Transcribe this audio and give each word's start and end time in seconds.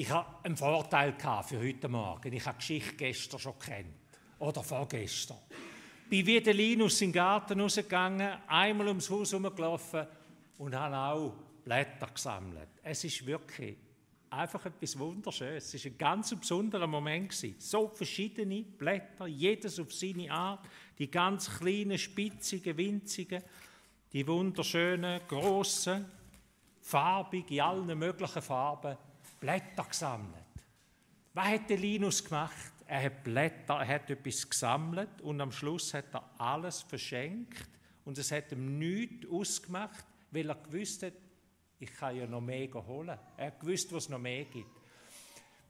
Ich 0.00 0.08
hatte 0.08 0.44
einen 0.44 0.56
Vorteil 0.56 1.14
für 1.42 1.60
heute 1.60 1.86
Morgen. 1.86 2.32
Ich 2.32 2.46
habe 2.46 2.56
die 2.56 2.60
Geschichte 2.60 2.96
gestern 2.96 3.38
schon 3.38 3.58
kennt. 3.58 4.16
Oder 4.38 4.62
vorgestern. 4.62 5.36
Bin 6.08 6.24
wie 6.24 6.40
der 6.40 6.54
Linus 6.54 7.02
in 7.02 7.08
den 7.08 7.16
Garten 7.16 7.60
rausgegangen, 7.60 8.38
einmal 8.46 8.88
ums 8.88 9.10
Haus 9.10 9.32
herumgelaufen 9.32 10.06
und 10.56 10.74
habe 10.74 10.96
auch 10.96 11.34
Blätter 11.62 12.06
gesammelt. 12.14 12.70
Es 12.82 13.04
ist 13.04 13.26
wirklich 13.26 13.76
einfach 14.30 14.64
etwas 14.64 14.98
Wunderschönes. 14.98 15.74
Es 15.74 15.84
war 15.84 15.92
ein 15.92 15.98
ganz 15.98 16.34
besonderer 16.34 16.86
Moment. 16.86 17.34
So 17.58 17.88
verschiedene 17.88 18.62
Blätter, 18.62 19.26
jedes 19.26 19.78
auf 19.78 19.92
seine 19.92 20.32
Art. 20.32 20.66
Die 20.98 21.10
ganz 21.10 21.58
kleinen, 21.58 21.98
spitzigen, 21.98 22.74
winzigen, 22.74 23.42
die 24.14 24.26
wunderschönen, 24.26 25.20
grossen, 25.28 26.06
farbig, 26.80 27.50
in 27.50 27.60
allen 27.60 27.98
möglichen 27.98 28.40
Farben, 28.40 28.96
Blätter 29.40 29.84
gesammelt. 29.84 30.44
Was 31.32 31.46
hat 31.46 31.70
der 31.70 31.78
Linus 31.78 32.22
gemacht? 32.22 32.72
Er 32.86 33.04
hat 33.04 33.24
Blätter, 33.24 33.74
er 33.80 33.88
hat 33.88 34.10
etwas 34.10 34.48
gesammelt 34.48 35.20
und 35.22 35.40
am 35.40 35.50
Schluss 35.50 35.94
hat 35.94 36.12
er 36.12 36.28
alles 36.38 36.82
verschenkt 36.82 37.66
und 38.04 38.18
es 38.18 38.30
hat 38.30 38.52
ihm 38.52 38.78
nichts 38.78 39.26
ausgemacht, 39.30 40.04
weil 40.30 40.48
er 40.48 40.56
gewusst 40.56 41.02
hat, 41.02 41.14
ich 41.78 41.92
kann 41.94 42.16
ja 42.16 42.26
noch 42.26 42.40
mehr 42.40 42.68
holen. 42.74 43.18
Er 43.36 43.46
hat 43.46 43.60
gewusst, 43.60 43.92
was 43.92 44.04
es 44.04 44.08
noch 44.10 44.18
mehr 44.18 44.44
gibt. 44.44 44.79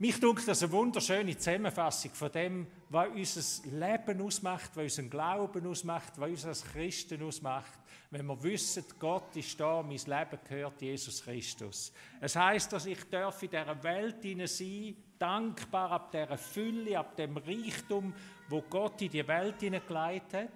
Mich 0.01 0.19
denkt 0.19 0.49
das 0.49 0.63
eine 0.63 0.73
wunderschöne 0.73 1.37
Zusammenfassung 1.37 2.13
von 2.15 2.33
dem, 2.33 2.67
was 2.89 3.09
unser 3.09 3.69
Leben 3.69 4.23
ausmacht, 4.23 4.71
was 4.75 4.85
unseren 4.85 5.11
Glauben 5.11 5.67
ausmacht, 5.67 6.15
was 6.17 6.31
uns 6.31 6.47
als 6.47 6.65
Christen 6.65 7.23
ausmacht, 7.23 7.79
wenn 8.11 8.25
wir 8.25 8.43
wissen, 8.43 8.83
Gott 8.99 9.37
ist 9.37 9.61
da, 9.61 9.83
mein 9.83 9.99
Leben 9.99 10.39
gehört 10.49 10.81
Jesus 10.81 11.23
Christus. 11.23 11.93
Es 12.19 12.35
heißt, 12.35 12.73
dass 12.73 12.87
ich 12.87 13.11
darf 13.11 13.43
in 13.43 13.51
dieser 13.51 13.83
Welt 13.83 14.49
sein, 14.49 14.97
dankbar 15.19 15.91
ab 15.93 16.11
dieser 16.11 16.39
Fülle, 16.39 16.99
ab 16.99 17.15
dem 17.17 17.37
Reichtum, 17.37 18.15
wo 18.49 18.63
Gott 18.63 19.03
in 19.03 19.11
die 19.11 19.29
Welt 19.29 19.61
hineingelegt 19.61 20.33
hat. 20.33 20.49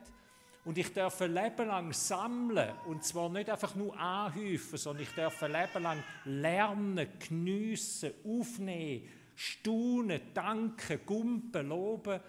Und 0.65 0.79
ich 0.79 0.91
darf 0.91 1.21
ein 1.21 1.35
Leben 1.35 1.69
lang 1.69 1.93
sammeln, 1.93 2.73
und 2.87 3.05
zwar 3.05 3.29
nicht 3.29 3.51
einfach 3.51 3.75
nur 3.75 3.95
anhäufen, 3.99 4.79
sondern 4.79 5.03
ich 5.03 5.15
darf 5.15 5.43
ein 5.43 5.53
Leben 5.53 5.83
lang 5.83 6.03
lernen, 6.25 7.07
geniessen, 7.19 8.15
aufnehmen, 8.25 9.07
staunen, 9.35 10.21
danken, 10.33 11.01
gumpen, 11.05 11.69
loben. 11.69 12.21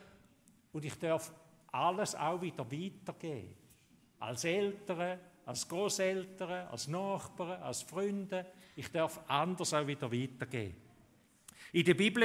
Und 0.71 0.85
ich 0.85 0.97
darf 0.97 1.33
alles 1.71 2.15
auch 2.15 2.41
wieder 2.41 2.69
weitergeben. 2.69 3.55
Als 4.19 4.43
Eltern, 4.43 5.19
als 5.45 5.67
Großeltern, 5.67 6.67
als 6.67 6.87
Nachbarn, 6.87 7.61
als 7.61 7.83
Freunde. 7.83 8.45
Ich 8.75 8.91
darf 8.91 9.19
anders 9.27 9.73
auch 9.73 9.85
wieder 9.85 10.11
weitergeben. 10.11 10.75
In 11.71 11.85
der 11.85 11.93
Bibel 11.93 12.23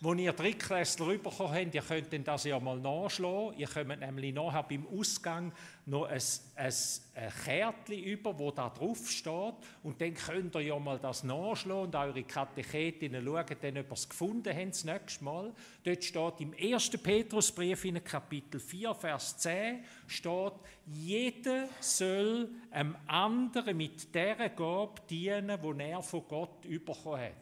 wo 0.00 0.14
ihr 0.14 0.32
Drittklässler 0.32 1.18
bekommen 1.18 1.52
habt, 1.52 1.74
ihr 1.74 1.82
könnt 1.82 2.28
das 2.28 2.44
ja 2.44 2.60
mal 2.60 2.78
nachschlagen. 2.78 3.58
Ihr 3.58 3.66
kommt 3.66 3.98
nämlich 3.98 4.32
nachher 4.32 4.62
beim 4.62 4.86
Ausgang 4.86 5.52
noch 5.86 6.04
ein, 6.04 6.22
ein, 6.54 6.72
ein 7.14 7.32
Kärtchen 7.44 8.04
über, 8.04 8.38
wo 8.38 8.52
da 8.52 8.68
drauf 8.68 9.10
steht. 9.10 9.54
Und 9.82 10.00
dann 10.00 10.14
könnt 10.14 10.54
ihr 10.54 10.60
ja 10.60 10.78
mal 10.78 11.00
das 11.00 11.24
nachschlagen 11.24 11.86
und 11.86 11.96
eure 11.96 12.22
Katechetinnen 12.22 13.24
schauen, 13.24 13.44
ob 13.44 13.64
ihr 13.64 13.92
es 13.92 14.08
gefunden 14.08 14.56
habt 14.56 14.70
das 14.70 14.84
nächste 14.84 15.24
Mal. 15.24 15.52
Dort 15.82 16.04
steht 16.04 16.40
im 16.40 16.54
1. 16.56 16.90
Petrusbrief 17.02 17.84
in 17.84 18.04
Kapitel 18.04 18.60
4, 18.60 18.94
Vers 18.94 19.38
10, 19.38 19.84
steht, 20.06 20.52
jeder 20.86 21.68
soll 21.80 22.48
einem 22.70 22.94
anderen 23.08 23.76
mit 23.76 24.14
der 24.14 24.48
Gabe 24.50 25.00
dienen, 25.10 25.58
die 25.60 25.82
er 25.82 26.02
von 26.02 26.22
Gott 26.28 26.62
bekommen 26.62 27.20
hat. 27.20 27.32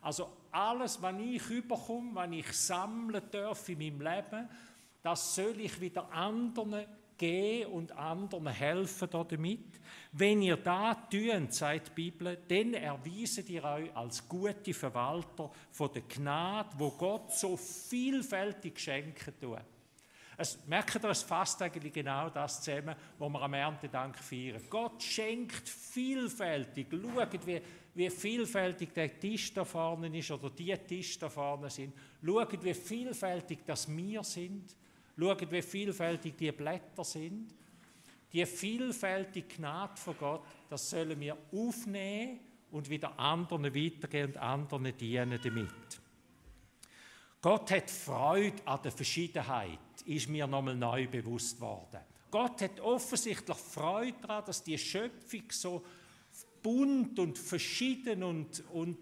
Also 0.00 0.37
alles, 0.58 1.00
was 1.00 1.14
ich 1.20 1.50
überkomme, 1.50 2.14
was 2.14 2.30
ich 2.32 2.52
sammeln 2.52 3.22
darf 3.30 3.68
in 3.68 3.78
meinem 3.78 4.00
Leben, 4.00 4.48
das 5.02 5.34
soll 5.34 5.60
ich 5.60 5.80
wieder 5.80 6.10
anderen 6.12 6.84
geben 7.16 7.72
und 7.72 7.92
anderen 7.92 8.48
helfen 8.48 9.08
damit. 9.10 9.80
Wenn 10.12 10.42
ihr 10.42 10.56
das 10.56 10.96
tut, 11.10 11.52
sagt 11.52 11.88
die 11.88 11.92
Bibel, 11.94 12.38
dann 12.48 12.74
erweisen 12.74 13.46
ihr 13.48 13.64
euch 13.64 13.96
als 13.96 14.26
gute 14.28 14.74
Verwalter 14.74 15.50
von 15.70 15.92
der 15.92 16.02
Gnade, 16.02 16.70
wo 16.78 16.90
Gott 16.90 17.32
so 17.32 17.56
vielfältig 17.56 18.78
schenken 18.78 19.34
tut. 19.40 19.77
Es, 20.40 20.56
merkt 20.68 20.94
ihr, 20.94 21.10
es 21.10 21.22
fasst 21.22 21.60
eigentlich 21.62 21.92
genau 21.92 22.30
das 22.30 22.62
zusammen, 22.62 22.94
was 23.18 23.28
wir 23.28 23.42
am 23.42 23.54
Erntedank 23.54 24.16
feiern. 24.16 24.62
Gott 24.70 25.02
schenkt 25.02 25.68
vielfältig. 25.68 26.86
Schaut, 26.92 27.44
wie, 27.44 27.60
wie 27.94 28.08
vielfältig 28.08 28.94
der 28.94 29.18
Tisch 29.18 29.52
da 29.52 29.64
vorne 29.64 30.16
ist 30.16 30.30
oder 30.30 30.48
die 30.50 30.76
Tisch 30.76 31.18
da 31.18 31.28
vorne 31.28 31.68
sind. 31.68 31.92
Schaut, 32.24 32.62
wie 32.62 32.72
vielfältig 32.72 33.58
das 33.66 33.88
wir 33.88 34.22
sind. 34.22 34.76
Schaut, 35.18 35.50
wie 35.50 35.60
vielfältig 35.60 36.36
die 36.36 36.52
Blätter 36.52 37.02
sind. 37.02 37.52
Die 38.32 38.46
vielfältige 38.46 39.56
Gnade 39.56 39.96
von 39.96 40.16
Gott, 40.18 40.44
das 40.70 40.88
sollen 40.88 41.18
wir 41.18 41.36
aufnehmen 41.50 42.38
und 42.70 42.88
wieder 42.88 43.18
anderen 43.18 43.74
weitergeben 43.74 44.34
und 44.34 44.38
anderen 44.38 44.96
dienen 44.96 45.40
damit. 45.42 46.00
Gott 47.40 47.72
hat 47.72 47.90
Freude 47.90 48.62
an 48.66 48.82
der 48.82 48.92
Verschiedenheit, 48.92 49.78
ist 50.08 50.28
mir 50.28 50.46
nochmal 50.46 50.74
neu 50.74 51.06
bewusst 51.06 51.60
worden. 51.60 52.00
Gott 52.30 52.62
hat 52.62 52.80
offensichtlich 52.80 53.56
Freude 53.56 54.16
daran, 54.22 54.44
dass 54.46 54.62
die 54.62 54.78
Schöpfung 54.78 55.44
so 55.50 55.84
bunt 56.62 57.18
und 57.18 57.38
verschieden 57.38 58.22
und, 58.22 58.64
und, 58.70 58.98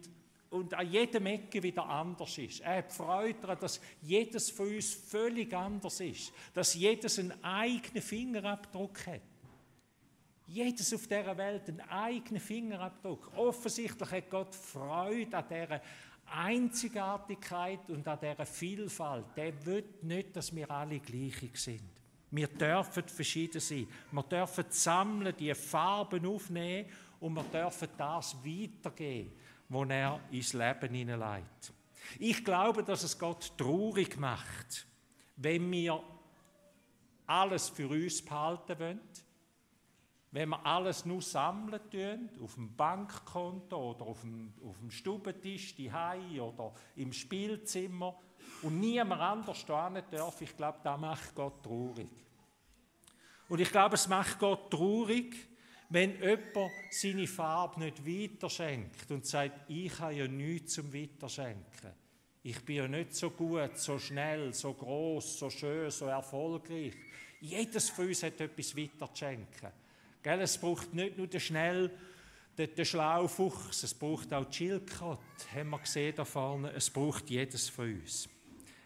und 0.51 0.75
an 0.75 0.91
jedem 0.91 1.27
Ecke 1.27 1.63
wieder 1.63 1.87
anders 1.87 2.39
ist. 2.39 2.61
Er 2.61 2.79
hat 2.79 2.93
Freude 2.93 3.41
daran, 3.41 3.59
dass 3.61 3.81
jedes 4.03 4.51
von 4.51 4.69
uns 4.69 4.95
völlig 4.95 5.55
anders 5.55 6.01
ist, 6.01 6.33
dass 6.55 6.75
jedes 6.75 7.19
einen 7.19 7.43
eigenen 7.43 8.03
Fingerabdruck 8.03 9.07
hat. 9.07 9.23
Jedes 10.49 10.95
auf 10.95 11.09
dieser 11.09 11.37
Welt 11.37 11.69
einen 11.69 11.81
eigenen 11.81 12.41
Fingerabdruck. 12.41 13.33
Offensichtlich 13.37 14.11
hat 14.11 14.31
Gott 14.31 14.55
Freude 14.55 15.37
an 15.37 15.45
dieser 15.49 15.81
Einzigartigkeit 16.27 17.89
und 17.89 18.07
an 18.07 18.19
dieser 18.21 18.47
Vielfalt. 18.47 19.27
Der 19.37 19.67
will 19.67 19.85
nicht, 20.03 20.37
dass 20.37 20.55
wir 20.55 20.71
alle 20.71 21.01
gleich 21.01 21.51
sind. 21.55 21.83
Wir 22.31 22.49
dürfen 22.49 23.05
verschieden 23.05 23.61
sein. 23.61 23.87
Wir 24.11 24.23
dürfen 24.23 24.65
sammeln, 24.69 25.35
die 25.39 25.55
Farben 25.55 26.27
aufnehmen 26.27 26.89
und 27.21 27.35
wir 27.35 27.45
dürfen 27.45 27.89
das 27.97 28.37
weitergeben, 28.45 29.33
was 29.69 29.89
er 29.89 30.21
ins 30.31 30.53
Leben 30.53 30.95
hineinlegt. 30.95 31.73
Ich 32.19 32.45
glaube, 32.45 32.83
dass 32.83 33.03
es 33.03 33.19
Gott 33.19 33.53
traurig 33.57 34.17
macht, 34.19 34.87
wenn 35.37 35.71
wir 35.71 36.03
alles 37.27 37.69
für 37.69 37.89
uns 37.89 38.25
behalten 38.25 38.79
wollen, 38.79 39.01
wenn 40.37 40.51
wir 40.51 40.67
alles 40.67 41.07
nur 41.07 41.23
sammeln 41.23 41.81
tun, 41.91 42.29
auf 42.45 42.57
dem 42.57 42.77
Bankkonto 42.77 43.93
oder 43.93 44.05
auf 44.05 44.21
dem, 44.21 44.53
auf 44.63 44.77
dem 44.81 44.91
Stubentisch, 44.91 45.75
die 45.75 45.91
oder 45.91 46.75
im 46.97 47.11
Spielzimmer 47.11 48.15
und 48.61 48.79
niemand 48.79 49.23
anders 49.23 49.57
stehen 49.57 50.03
darf, 50.11 50.39
ich 50.43 50.55
glaube, 50.55 50.79
das 50.85 51.01
macht 51.01 51.35
Gott 51.35 51.63
traurig. 51.63 52.11
Und 53.49 53.61
ich 53.61 53.73
glaube, 53.73 53.95
es 53.95 54.09
macht 54.09 54.39
Gott 54.39 54.71
traurig, 54.71 55.35
wenn 55.89 56.21
jemand 56.21 56.71
seine 56.91 57.27
Farbe 57.27 57.81
nicht 57.81 58.07
weiterschenkt 58.07 59.11
und 59.11 59.25
sagt, 59.25 59.71
ich 59.71 59.99
habe 59.99 60.17
ja 60.17 60.29
nichts 60.29 60.75
zum 60.75 60.93
Weiterschenken. 60.93 61.93
Ich 62.43 62.63
bin 62.63 62.77
ja 62.77 62.87
nicht 62.87 63.15
so 63.15 63.31
gut, 63.31 63.79
so 63.79 63.99
schnell, 63.99 64.53
so 64.53 64.75
groß, 64.75 65.39
so 65.39 65.49
schön, 65.49 65.91
so 65.91 66.05
erfolgreich. 66.05 66.93
Jedes 67.41 67.89
von 67.89 68.09
uns 68.09 68.23
hat 68.23 68.39
etwas 68.39 68.77
weiterzuschenken. 68.77 69.86
Gell, 70.27 70.41
es 70.41 70.59
braucht 70.59 70.93
nicht 70.93 71.17
nur 71.17 71.29
den 71.29 71.39
schnell, 71.39 71.89
den, 72.59 72.75
den 72.75 72.85
schlauen 72.85 73.29
Fuchs, 73.29 73.85
es 73.85 73.95
braucht 73.95 74.35
auch 74.35 74.45
die 74.47 74.57
Schildkröte, 74.57 75.21
haben 75.55 75.71
wir 75.71 75.79
gesehen 75.79 76.17
da 76.17 76.25
vorne. 76.25 76.73
Es 76.73 76.91
braucht 76.91 77.31
jedes 77.31 77.69
von 77.69 77.95
uns. 77.95 78.29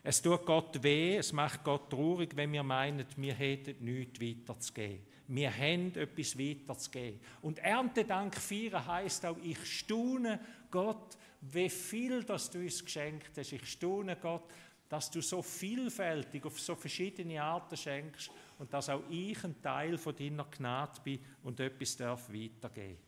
Es 0.03 0.21
tut 0.21 0.45
Gott 0.45 0.83
weh, 0.83 1.17
es 1.17 1.33
macht 1.33 1.65
Gott 1.65 1.89
traurig, 1.89 2.37
wenn 2.37 2.53
wir 2.53 2.63
meinen, 2.63 3.07
wir 3.17 3.33
hätten 3.33 3.83
nichts 3.83 4.21
weiterzugeben. 4.21 5.07
Wir 5.29 5.51
haben 5.51 5.95
etwas 5.95 6.39
weiterzugeben. 6.39 7.21
Und 7.41 7.59
Erntedank 7.61 8.37
feiern 8.37 8.87
heisst 8.87 9.25
auch, 9.25 9.39
ich 9.43 9.65
staune 9.65 10.41
Gott, 10.71 11.17
wie 11.41 11.71
viel 11.71 12.23
das 12.23 12.51
du 12.51 12.59
uns 12.59 12.85
geschenkt 12.85 13.31
hast. 13.39 13.51
Ich 13.51 13.65
staune 13.65 14.17
Gott, 14.17 14.45
dass 14.91 15.11
du 15.11 15.23
so 15.23 15.41
vielfältig 15.41 16.45
auf 16.45 16.61
so 16.61 16.75
verschiedene 16.75 17.43
Arten 17.43 17.79
schenkst 17.79 18.31
und 18.61 18.73
dass 18.75 18.91
auch 18.91 19.03
ich 19.09 19.43
ein 19.43 19.61
Teil 19.63 19.97
von 19.97 20.15
deiner 20.15 20.45
Gnade 20.45 21.01
bin 21.03 21.19
und 21.43 21.59
etwas 21.61 21.97
darf 21.97 22.29
weitergeben. 22.29 22.99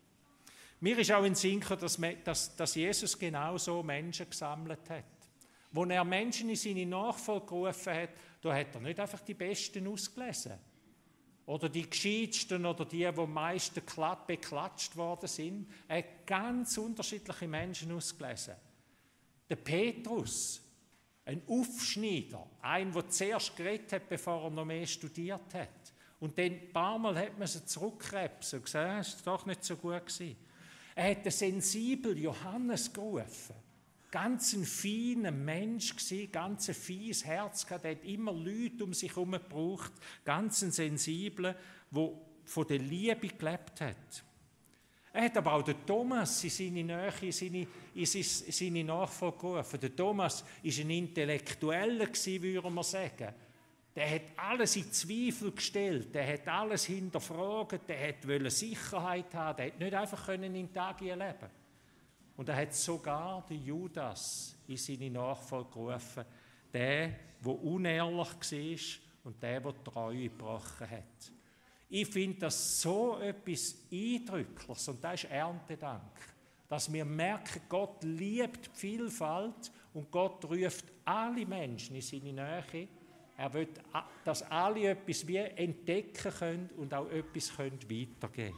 Mir 0.79 0.97
ist 0.97 1.11
auch 1.11 1.23
in 1.23 1.35
Sinn 1.35 1.63
dass, 1.79 1.99
dass, 2.23 2.55
dass 2.55 2.75
Jesus 2.75 3.17
genau 3.17 3.57
so 3.59 3.83
Menschen 3.83 4.27
gesammelt 4.27 4.89
hat. 4.89 5.05
Wo 5.71 5.85
er 5.85 6.03
Menschen 6.03 6.49
in 6.49 6.55
seine 6.55 6.87
Nachfolge 6.87 7.45
gerufen 7.45 7.93
hat, 7.93 8.09
da 8.41 8.53
hat 8.53 8.73
er 8.73 8.81
nicht 8.81 8.99
einfach 8.99 9.21
die 9.21 9.35
Besten 9.35 9.87
ausgelesen. 9.87 10.57
Oder 11.45 11.69
die 11.69 11.87
gescheitsten 11.87 12.65
oder 12.65 12.85
die, 12.85 12.97
die 12.97 13.05
am 13.05 13.33
meisten 13.33 13.81
beklatscht 14.25 14.95
worden 14.95 15.27
sind. 15.27 15.71
Er 15.87 15.99
hat 15.99 16.25
ganz 16.25 16.77
unterschiedliche 16.79 17.47
Menschen 17.47 17.91
ausgelesen. 17.91 18.55
Der 19.49 19.57
Petrus, 19.57 20.62
ein 21.25 21.41
Aufschneider, 21.47 22.45
ein, 22.61 22.91
der 22.91 23.09
zuerst 23.09 23.55
geredet 23.55 23.93
hat, 23.93 24.09
bevor 24.09 24.43
er 24.43 24.49
noch 24.49 24.65
mehr 24.65 24.85
studiert 24.85 25.53
hat. 25.53 25.93
Und 26.19 26.37
dann 26.37 26.45
ein 26.45 26.69
paar 26.71 26.97
Mal 26.99 27.17
hat 27.17 27.37
man 27.37 27.47
sie 27.47 27.65
zurückkrebsen 27.65 28.59
und 28.59 28.65
gesagt, 28.65 29.07
es 29.07 29.25
war 29.25 29.37
doch 29.37 29.45
nicht 29.45 29.63
so 29.63 29.75
gut. 29.75 30.05
Gewesen. 30.05 30.37
Er 30.95 31.11
hat 31.11 31.25
den 31.25 31.31
sensiblen 31.31 32.17
Johannes 32.17 32.91
gerufen. 32.91 33.55
Ganz 34.11 34.53
ein 34.53 34.63
feiner 34.63 35.31
Mensch 35.31 35.95
gewesen, 35.95 36.31
ganz 36.31 36.69
ein 36.69 36.75
feines 36.75 37.25
Herz 37.25 37.65
gehabt. 37.65 37.83
Er 37.85 37.91
hat 37.91 38.03
immer 38.03 38.31
Leute 38.31 38.83
um 38.83 38.93
sich 38.93 39.09
herum 39.09 39.31
gebraucht. 39.31 39.91
Ganz 40.23 40.61
ein 40.61 40.71
sensibler, 40.71 41.55
der 41.89 42.11
von 42.45 42.67
der 42.67 42.79
Liebe 42.79 43.27
gelebt 43.27 43.81
hat. 43.81 44.23
Er 45.15 45.25
hat 45.25 45.37
aber 45.37 45.53
auch 45.53 45.61
den 45.61 45.85
Thomas 45.85 46.43
in 46.43 46.49
seine 46.49 46.83
Nähe, 46.83 47.13
in 47.21 47.31
seine, 47.31 47.67
in 47.93 48.05
seine 48.51 48.83
Nachfolge 48.83 49.37
gerufen. 49.37 49.79
Der 49.79 49.95
Thomas 49.95 50.43
war 50.43 50.49
ein 50.63 50.89
Intellektueller, 50.89 52.07
würde 52.07 52.69
man 52.71 52.83
sagen. 52.83 53.31
Der 53.95 54.09
hat 54.09 54.21
alles 54.37 54.75
in 54.75 54.91
Zweifel 54.91 55.51
gestellt, 55.51 56.15
der 56.15 56.33
hat 56.33 56.47
alles 56.47 56.85
hinterfragt, 56.85 57.87
der 57.87 58.15
wollte 58.27 58.49
Sicherheit 58.49 59.31
haben, 59.35 59.55
der 59.55 59.67
hat 59.67 59.79
nicht 59.79 59.93
einfach 59.93 60.29
in 60.29 60.73
Tag 60.73 60.99
leben 60.99 61.49
Und 62.35 62.49
er 62.49 62.55
hat 62.55 62.73
sogar 62.73 63.45
den 63.47 63.63
Judas 63.63 64.55
in 64.67 64.77
seine 64.77 65.11
Nachfolge 65.11 65.69
gerufen, 65.69 66.25
der, 66.73 67.09
der 67.45 67.63
unehrlich 67.63 68.17
war 68.17 69.25
und 69.25 69.43
der, 69.43 69.61
der 69.61 69.83
Treue 69.83 70.23
gebrochen 70.23 70.89
hat. 70.89 71.31
Ich 71.95 72.07
finde 72.07 72.39
das 72.39 72.81
so 72.81 73.19
etwas 73.19 73.75
Eindrückliches 73.91 74.87
und 74.87 75.03
das 75.03 75.23
ist 75.23 75.29
Erntedank. 75.29 76.01
Dass 76.67 76.91
wir 76.91 77.05
merken, 77.05 77.61
Gott 77.69 78.03
liebt 78.03 78.65
die 78.65 78.79
Vielfalt 78.79 79.71
und 79.93 80.09
Gott 80.09 80.43
ruft 80.45 80.85
alle 81.05 81.45
Menschen 81.45 81.95
in 81.95 82.01
seine 82.01 82.33
Nähe 82.33 82.87
er 83.37 83.53
will, 83.53 83.67
dass 84.25 84.41
alle 84.49 84.89
etwas 84.89 85.27
wie 85.27 85.37
entdecken 85.37 86.31
können 86.31 86.69
und 86.77 86.93
auch 86.95 87.09
etwas 87.11 87.57
weitergeben 87.59 88.27
können. 88.33 88.53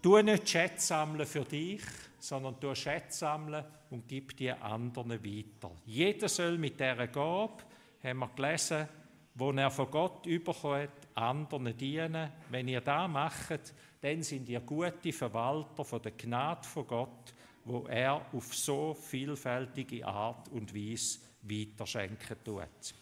Du 0.00 0.20
nicht 0.20 0.48
Schätze 0.48 0.86
sammeln 0.86 1.26
für 1.26 1.44
dich, 1.44 1.82
sondern 2.18 2.56
du 2.58 2.74
Schätze 2.74 3.18
sammeln 3.18 3.64
und 3.90 4.08
gib 4.08 4.36
die 4.36 4.50
anderen 4.50 5.10
weiter. 5.10 5.70
Jeder 5.86 6.28
soll 6.28 6.58
mit 6.58 6.80
dieser 6.80 7.06
Gabe, 7.06 7.62
haben 8.02 8.18
wir 8.18 8.30
gelesen, 8.34 8.88
wo 9.34 9.50
er 9.52 9.70
von 9.70 9.90
Gott 9.90 10.26
überkommt, 10.26 10.90
anderen 11.14 11.76
dienen. 11.76 12.30
Wenn 12.50 12.68
ihr 12.68 12.80
das 12.80 13.10
macht, 13.10 13.74
dann 14.00 14.22
sind 14.22 14.48
ihr 14.48 14.60
gute 14.60 15.12
Verwalter 15.12 15.84
von 15.84 16.02
der 16.02 16.12
Gnade 16.12 16.66
von 16.66 16.86
Gott, 16.86 17.34
wo 17.64 17.86
er 17.86 18.26
auf 18.32 18.54
so 18.54 18.94
vielfältige 18.94 20.06
Art 20.06 20.48
und 20.48 20.74
Weise 20.74 21.20
weiterschenken 21.42 22.36
tut. 22.44 22.94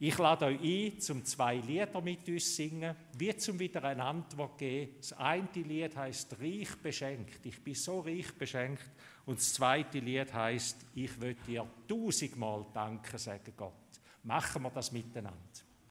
Ich 0.00 0.16
lade 0.16 0.44
euch 0.44 0.60
ein, 0.60 1.00
zum 1.00 1.24
zwei 1.24 1.56
Lieder 1.56 2.00
mit 2.00 2.28
uns 2.28 2.54
singen, 2.54 2.94
wie 3.16 3.36
zum 3.36 3.58
wieder 3.58 3.82
eine 3.82 4.04
Antwort 4.04 4.56
geben. 4.56 4.94
Das 4.98 5.12
eine 5.14 5.48
Lied 5.54 5.96
heißt 5.96 6.38
Reich 6.40 6.76
beschenkt. 6.80 7.44
Ich 7.44 7.60
bin 7.64 7.74
so 7.74 8.00
reich 8.00 8.32
beschenkt. 8.38 8.88
Und 9.26 9.38
das 9.38 9.54
zweite 9.54 9.98
Lied 9.98 10.32
heißt 10.32 10.86
Ich 10.94 11.20
will 11.20 11.34
dir 11.44 11.66
tausendmal 11.88 12.64
danken, 12.72 13.18
sagen 13.18 13.52
Gott. 13.56 13.87
Machen 14.28 14.62
wir 14.62 14.70
das 14.70 14.92
miteinander. 14.92 15.38